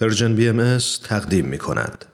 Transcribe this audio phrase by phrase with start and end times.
[0.00, 2.04] Persian BM تقدیم می کند.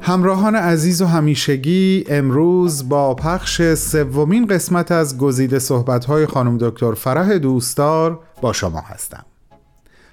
[0.00, 7.38] همراهان عزیز و همیشگی امروز با پخش سومین قسمت از گزیده صحبت‌های خانم دکتر فرح
[7.38, 9.24] دوستدار با شما هستم.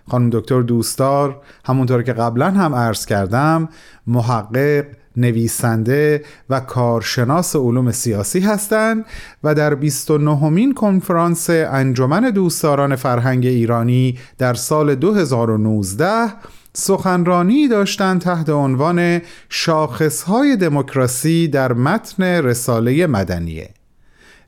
[0.07, 3.69] خانم دکتر دوستدار همونطور که قبلا هم عرض کردم
[4.07, 4.85] محقق
[5.17, 9.05] نویسنده و کارشناس علوم سیاسی هستند
[9.43, 16.33] و در 29 مین کنفرانس انجمن دوستداران فرهنگ ایرانی در سال 2019
[16.73, 23.69] سخنرانی داشتند تحت عنوان شاخصهای دموکراسی در متن رساله مدنیه.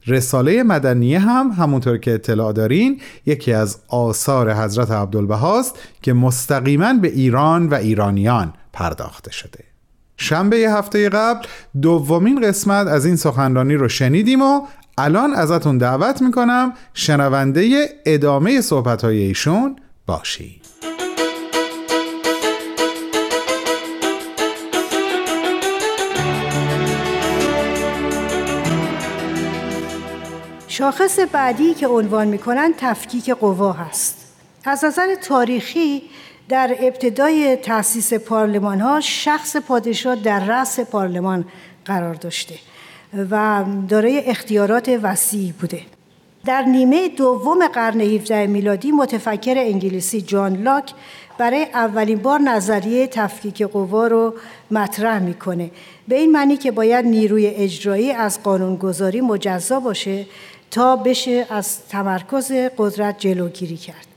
[0.07, 7.07] رساله مدنیه هم همونطور که اطلاع دارین یکی از آثار حضرت عبدالبهاست که مستقیما به
[7.07, 9.70] ایران و ایرانیان پرداخته شده.
[10.21, 11.47] شنبه هفته قبل
[11.81, 14.61] دومین قسمت از این سخنرانی رو شنیدیم و
[14.97, 20.65] الان ازتون دعوت می‌کنم شنونده ادامه صحبت های ایشون باشید.
[30.67, 34.17] شاخص بعدی که عنوان می‌کنن تفکیک قوا هست.
[34.65, 36.01] از نظر تاریخی
[36.49, 41.45] در ابتدای تأسیس پارلمان ها شخص پادشاه در رأس پارلمان
[41.85, 42.55] قرار داشته
[43.31, 45.81] و دارای اختیارات وسیعی بوده.
[46.45, 50.93] در نیمه دوم قرن 17 میلادی متفکر انگلیسی جان لاک
[51.37, 54.33] برای اولین بار نظریه تفکیک قوا رو
[54.71, 55.71] مطرح می‌کنه.
[56.07, 60.25] به این معنی که باید نیروی اجرایی از قانونگذاری مجزا باشه
[60.71, 64.10] تا بشه از تمرکز قدرت جلوگیری کرد.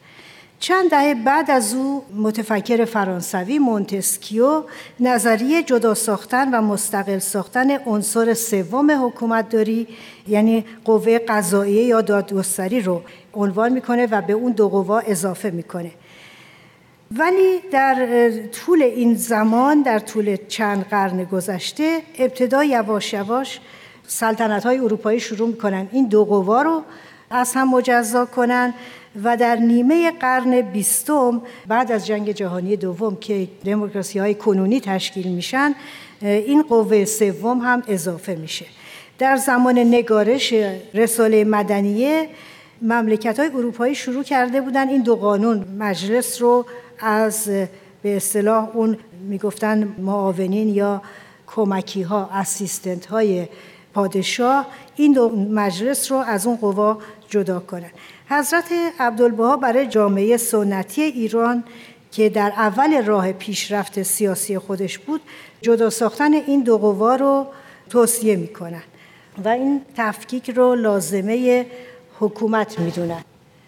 [0.65, 4.63] چند دهه بعد از او متفکر فرانسوی مونتسکیو
[5.01, 9.89] نظریه جدا ساختن و مستقل ساختن عنصر سوم حکومت داری
[10.29, 13.03] یعنی قوه قضاییه یا دادگستری رو
[13.35, 15.91] عنوان می‌کنه و به اون دو قوا اضافه می‌کنه.
[17.19, 23.61] ولی در طول این زمان در طول چند قرن گذشته ابتدا یواش یواش
[24.07, 26.83] سلطنت های اروپایی شروع می‌کنن این دو قوا رو
[27.35, 28.75] از هم مجزا کنن
[29.25, 35.33] و در نیمه قرن بیستم بعد از جنگ جهانی دوم که دموکراسی های کنونی تشکیل
[35.33, 35.75] میشن
[36.23, 38.67] این قوه سوم هم اضافه میشه.
[39.19, 40.55] در زمان نگارش
[40.95, 42.29] رساله مدنیه
[42.83, 46.67] مملکت های اروپایی شروع کرده بودن این دو قانون مجلس رو
[47.01, 47.49] از
[48.03, 51.03] به اصطلاح اون می‌گفتن معاونین یا
[51.47, 52.31] کمکی ها
[53.11, 53.47] های
[53.95, 56.99] پادشاه این دو مجلس رو از اون قوا
[57.29, 57.91] جدا کنن
[58.29, 58.65] حضرت
[59.01, 61.65] عبدالبها برای جامعه سنتی ایران
[62.13, 65.21] که در اول راه پیشرفت سیاسی خودش بود
[65.63, 67.47] جدا ساختن این دو قوا رو
[67.91, 68.83] توصیه می‌کنن
[69.45, 71.67] و این تفکیک رو لازمه
[72.21, 73.25] حکومت می‌دونن.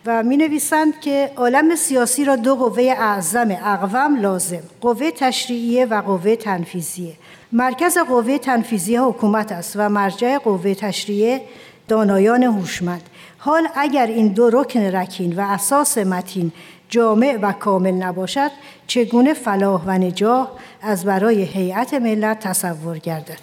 [0.06, 6.02] و می نویسند که عالم سیاسی را دو قوه اعظم اقوام لازم قوه تشریعیه و
[6.02, 7.12] قوه تنفیزیه
[7.52, 11.40] مرکز قوه تنفیزیه حکومت است و مرجع قوه تشریعیه
[11.88, 13.02] دانایان هوشمند.
[13.38, 16.52] حال اگر این دو رکن رکین و اساس متین
[16.88, 18.50] جامع و کامل نباشد
[18.86, 20.48] چگونه فلاح و نجاح
[20.82, 23.38] از برای هیئت ملت تصور گردد؟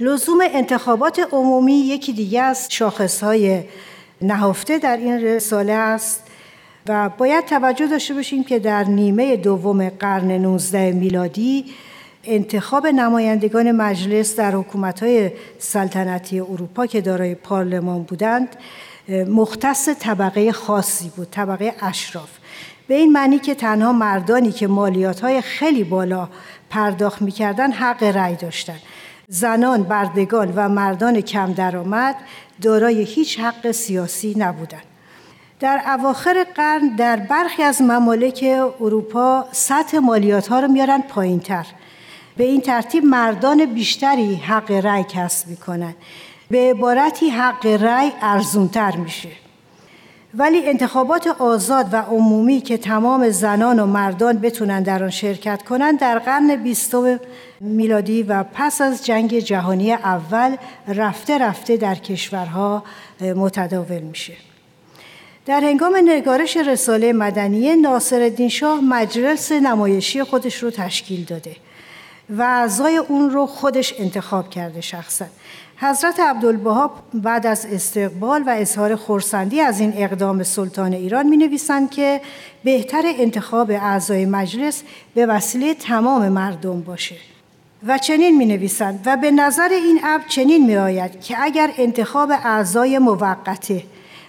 [0.00, 3.62] لزوم انتخابات عمومی یکی دیگه از شاخصهای
[4.22, 6.22] نهفته در این رساله است
[6.86, 11.64] و باید توجه داشته باشیم که در نیمه دوم قرن 19 میلادی
[12.24, 18.56] انتخاب نمایندگان مجلس در حکومت‌های سلطنتی اروپا که دارای پارلمان بودند
[19.08, 22.30] مختص طبقه خاصی بود طبقه اشراف.
[22.88, 26.28] به این معنی که تنها مردانی که مالیات خیلی بالا
[26.70, 28.80] پرداخت می‌کردن حق رأی داشتند
[29.28, 32.16] زنان بردگان و مردان کم درآمد
[32.62, 34.82] دارای هیچ حق سیاسی نبودند
[35.60, 38.44] در اواخر قرن در برخی از ممالک
[38.80, 41.66] اروپا سطح مالیات ها رو میارن پایین تر
[42.36, 45.94] به این ترتیب مردان بیشتری حق رأی کسب می‌کنن.
[46.50, 49.28] به عبارتی حق رأی ارزونتر میشه.
[50.34, 55.98] ولی انتخابات آزاد و عمومی که تمام زنان و مردان بتونن در آن شرکت کنند
[55.98, 57.20] در قرن بیستم
[57.60, 60.56] میلادی و پس از جنگ جهانی اول
[60.88, 62.84] رفته رفته در کشورها
[63.20, 64.32] متداول میشه.
[65.46, 71.56] در هنگام نگارش رساله مدنیه ناصر شاه مجلس نمایشی خودش رو تشکیل داده.
[72.38, 75.24] و اعضای اون رو خودش انتخاب کرده شخصا.
[75.76, 81.90] حضرت عبدالبها بعد از استقبال و اظهار خورسندی از این اقدام سلطان ایران می نویسند
[81.90, 82.20] که
[82.64, 84.82] بهتر انتخاب اعضای مجلس
[85.14, 87.16] به وسیله تمام مردم باشه.
[87.86, 92.30] و چنین می نویسند و به نظر این اب چنین می آید که اگر انتخاب
[92.30, 93.82] اعضای موقته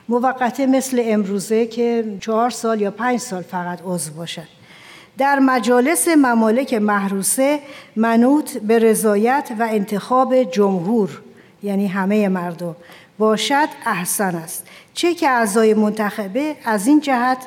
[0.09, 4.60] موقته مثل امروزه که چهار سال یا پنج سال فقط عضو باشد
[5.17, 7.59] در مجالس ممالک محروسه
[7.95, 11.21] منوط به رضایت و انتخاب جمهور
[11.63, 12.75] یعنی همه مردم
[13.17, 17.37] باشد احسن است چه که اعضای منتخبه از این جهت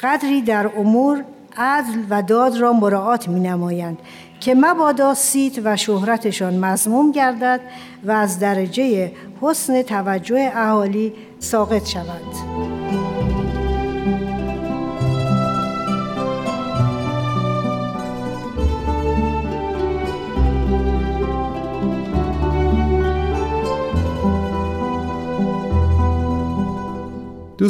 [0.00, 1.24] قدری در امور
[1.56, 3.98] عدل و داد را مراعات می نمایند
[4.40, 7.60] که مبادا سیت و شهرتشان مضموم گردد
[8.04, 13.19] و از درجه حسن توجه اهالی ساقط شود.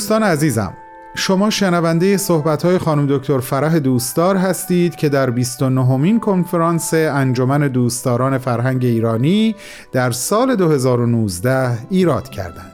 [0.01, 0.73] دوستان عزیزم
[1.15, 7.69] شما شنونده صحبت های خانم دکتر فرح دوستدار هستید که در 29 مین کنفرانس انجمن
[7.69, 9.55] دوستداران فرهنگ ایرانی
[9.93, 12.73] در سال 2019 ایراد کردند.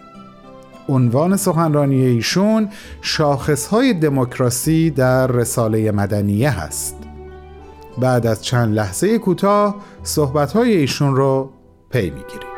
[0.88, 2.68] عنوان سخنرانی ایشون
[3.00, 6.96] شاخص های دموکراسی در رساله مدنیه هست.
[7.98, 11.50] بعد از چند لحظه کوتاه صحبت های ایشون رو
[11.90, 12.55] پی می‌گیریم.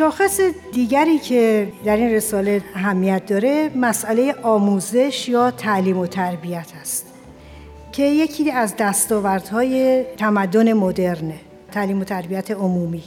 [0.00, 0.40] شاخص
[0.72, 7.06] دیگری که در این رساله اهمیت داره مسئله آموزش یا تعلیم و تربیت است
[7.92, 11.34] که یکی از دستاوردهای تمدن مدرنه
[11.72, 13.02] تعلیم و تربیت عمومی.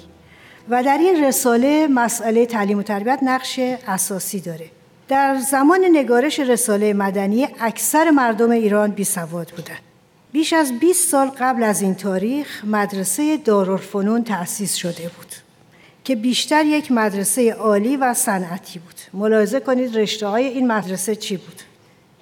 [0.69, 4.65] و در این رساله مسئله تعلیم و تربیت نقش اساسی داره.
[5.07, 9.81] در زمان نگارش رساله مدنی اکثر مردم ایران بی سواد بودند
[10.31, 15.52] بیش از 20 سال قبل از این تاریخ مدرسه دارالفنون تأسیس شده بود.
[16.03, 18.95] که بیشتر یک مدرسه عالی و صنعتی بود.
[19.13, 21.61] ملاحظه کنید رشته های این مدرسه چی بود.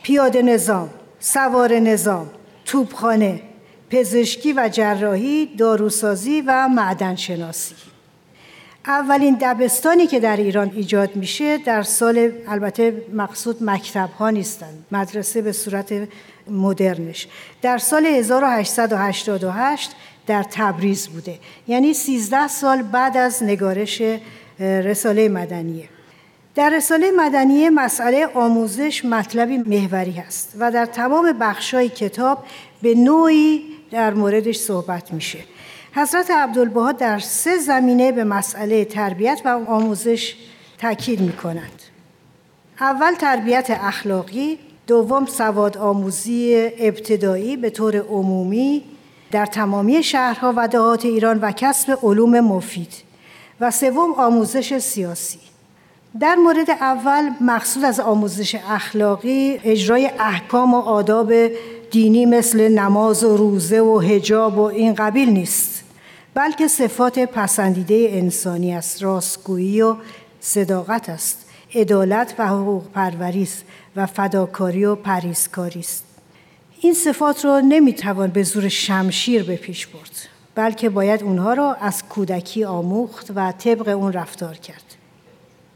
[0.04, 0.90] پیاده نظام
[1.20, 2.30] سوار نظام
[2.66, 3.42] توپخانه
[3.90, 7.76] پزشکی و جراحی داروسازی و معدن شناسی
[8.86, 15.42] اولین دبستانی که در ایران ایجاد میشه در سال البته مقصود مکتب ها نیستند مدرسه
[15.42, 15.94] به صورت
[16.48, 17.28] مدرنش.
[17.62, 19.92] در سال 1888
[20.28, 21.40] در تبریز بوده.
[21.68, 24.02] یعنی 13 سال بعد از نگارش
[24.60, 25.90] رساله مدنیه.
[26.56, 32.44] در رساله مدنیه مسئله آموزش مطلبی محوری هست و در تمام بخشای کتاب
[32.82, 35.40] به نوعی در موردش صحبت میشه.
[35.96, 40.36] حضرت عبدالبها در سه زمینه به مسئله تربیت و آموزش
[40.78, 41.82] تاکید می‌کنند.
[42.80, 48.84] اول تربیت اخلاقی دوم سواد آموزی ابتدایی به طور عمومی
[49.32, 52.94] در تمامی شهرها و دهات ایران و کسب علوم مفید
[53.60, 55.40] و سوم آموزش سیاسی.
[56.20, 61.34] در مورد اول مقصود از آموزش اخلاقی اجرای احکام و آداب
[61.92, 65.84] دینی مثل نماز و روزه و هجاب و این قبیل نیست
[66.34, 69.04] بلکه صفات پسندیده انسانی است.
[69.04, 69.96] راستگویی و
[70.40, 71.46] صداقت است.
[71.76, 76.11] عدالت و حقوق پروریست و فداکاری و پریزکاری است.
[76.84, 80.12] این صفات رو نمی‌توان به زور شمشیر به پیش برد
[80.56, 84.84] بلکه باید اونها را از کودکی آموخت و طبق اون رفتار کرد.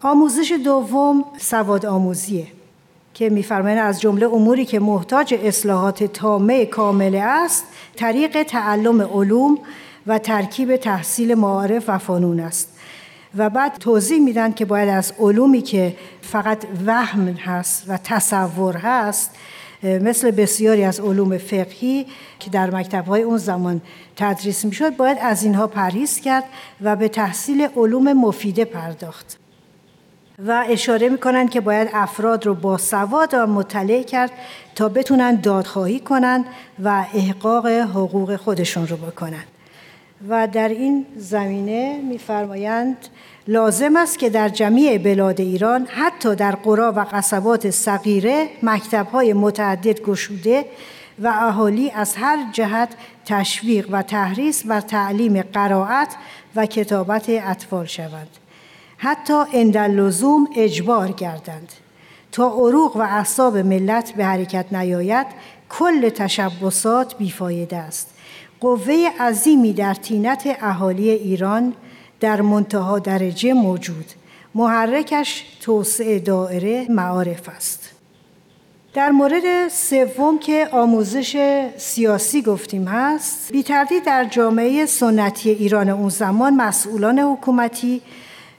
[0.01, 2.47] آموزش دوم سواد آموزیه
[3.13, 7.65] که میفرمایند از جمله اموری که محتاج اصلاحات تامه کامله است
[7.95, 9.57] طریق تعلم علوم
[10.07, 12.69] و ترکیب تحصیل معارف و فنون است.
[13.37, 19.31] و بعد توضیح میدن که باید از علومی که فقط وهم هست و تصور هست
[19.83, 22.05] مثل بسیاری از علوم فقهی
[22.39, 23.81] که در مکتبهای اون زمان
[24.15, 26.43] تدریس می‌شد باید از اینها پرهیز کرد
[26.81, 29.39] و به تحصیل علوم مفیده پرداخت.
[30.47, 34.31] و اشاره می‌کنند که باید افراد رو با سواد و مطلع کرد
[34.75, 36.45] تا بتونن دادخواهی کنند
[36.83, 39.47] و احقاق حقوق خودشون رو بکنند
[40.29, 42.97] و در این زمینه میفرمایند
[43.47, 50.01] لازم است که در جمیع بلاد ایران حتی در قرا و قصبات صغیره مکتب‌های متعدد
[50.01, 50.65] گشوده
[51.19, 52.89] و اهالی از هر جهت
[53.25, 56.15] تشویق و تحریص بر تعلیم قرائت
[56.55, 58.29] و کتابت اطفال شوند.
[58.97, 61.73] حتی اندلزوم اجبار گردند.
[62.31, 65.27] تا عروق و اعصاب ملت به حرکت نیاید
[65.69, 68.14] کل تشبسات بیفایده است.
[68.59, 71.73] قوه عظیمی در تینت اهالی ایران
[72.19, 74.05] در منتها درجه موجود.
[74.55, 77.91] محرکش توسعه دائره معارف است.
[78.93, 83.63] در مورد سوم که آموزش سیاسی گفتیم هست بی
[84.05, 88.01] در جامعه سنتی ایران اون زمان مسئولان حکومتی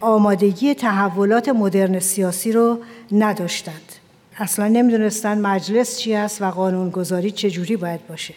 [0.00, 2.78] آمادگی تحولات مدرن سیاسی رو
[3.12, 3.92] نداشتند.
[4.38, 8.34] اصلا نمی‌دونستند مجلس چی است و قانونگذاری چجوری باید باشه.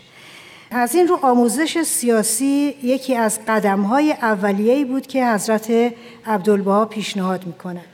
[0.72, 5.94] این رو آموزش سیاسی یکی از قدمهای اولیه‌ای بود که حضرت
[6.26, 7.86] عبدالبها پیشنهاد می‌کنند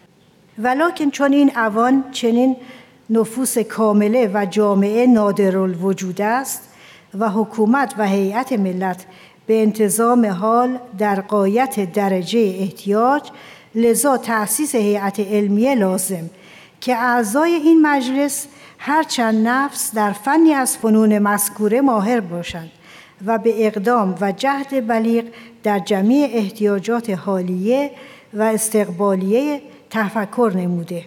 [0.58, 2.56] ولیکن چون این اوان چنین
[3.10, 6.70] نفوس کامله و جامعه نادر الوجود است
[7.20, 9.06] و حکومت و هیئت ملت
[9.48, 13.22] به انتظام حال در قایت درجه احتیاج
[13.76, 16.30] لذا تأسیس هیئت علمیه لازم
[16.82, 18.48] که اعضای این مجلس
[18.88, 22.72] هرچند نفس در فنی از فنون مذکوره ماهر باشند
[23.26, 25.26] و به اقدام و جهد بلیغ
[25.64, 27.92] در جمعی احتیاجات حالیه
[28.34, 31.06] و استقبالیه تفکر نموده.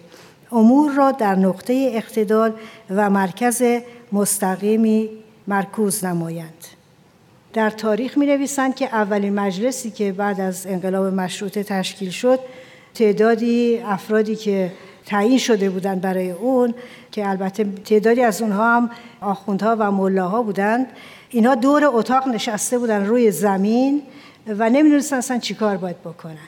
[0.51, 2.53] امور را در نقطه اقتدال
[2.89, 3.63] و مرکز
[4.11, 5.09] مستقیمی
[5.47, 6.65] مرکوز نمایند.
[7.53, 12.39] در تاریخ می نویسند که اولین مجلسی که بعد از انقلاب مشروطه تشکیل شد
[12.93, 14.71] تعدادی افرادی که
[15.05, 16.73] تعیین شده بودند برای اون
[17.11, 18.89] که البته تعدادی از اونها هم
[19.21, 20.87] آخوندها و ملاها بودند.
[21.29, 24.01] اینها دور اتاق نشسته بودن روی زمین
[24.47, 26.47] و نمی‌دونستن اصلا چیکار باید بکنن.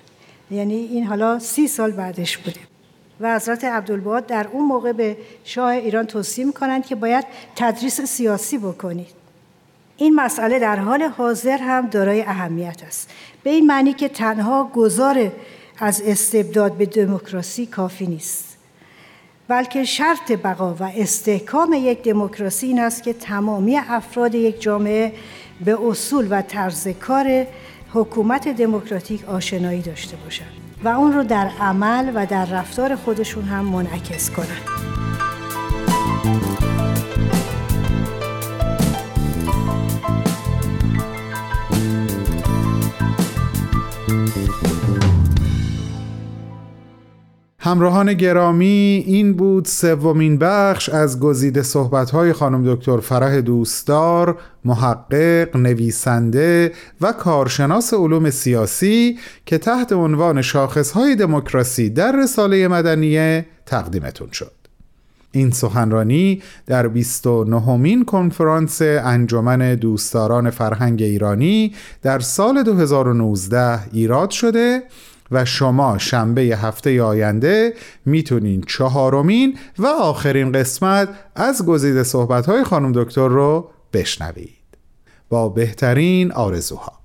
[0.51, 2.59] یعنی این حالا سی سال بعدش بوده.
[3.19, 8.57] و حضرت عبدالباد در اون موقع به شاه ایران توصیه می‌کنند که باید تدریس سیاسی
[8.57, 9.21] بکنید.
[9.97, 13.09] این مسئله در حال حاضر هم دارای اهمیت است.
[13.43, 15.31] به این معنی که تنها گذار
[15.81, 18.57] از استبداد به دموکراسی کافی نیست
[19.47, 25.13] بلکه شرط بقا و استحکام یک دموکراسی این است که تمامی افراد یک جامعه
[25.65, 27.47] به اصول و طرز کار
[27.93, 30.51] حکومت دموکراتیک آشنایی داشته باشند
[30.83, 34.90] و اون رو در عمل و در رفتار خودشون هم منعکس کنند.
[47.71, 56.71] همراهان گرامی این بود سومین بخش از گزیده صحبت‌های خانم دکتر فرح دوستدار محقق، نویسنده
[57.01, 64.51] و کارشناس علوم سیاسی که تحت عنوان شاخصهای دموکراسی در رساله مدنیه تقدیمتون شد.
[65.31, 74.83] این سخنرانی در 29 مین کنفرانس انجمن دوستداران فرهنگ ایرانی در سال 2019 ایراد شده
[75.31, 77.73] و شما شنبه هفته آینده
[78.05, 84.49] می‌تونین چهارمین و آخرین قسمت از گزیده صحبت های خانم دکتر رو بشنوید.
[85.29, 87.00] با بهترین آرزوها.